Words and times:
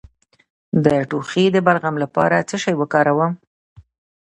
د 0.83 0.87
ټوخي 1.09 1.45
د 1.51 1.57
بلغم 1.67 1.95
لپاره 2.03 2.33
باید 2.37 2.47
څه 2.49 2.57
شی 2.63 2.73
وکاروم؟ 2.77 3.31